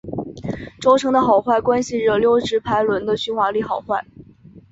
[0.81, 4.03] 轴承的好坏关系着溜直排轮的续滑力好坏。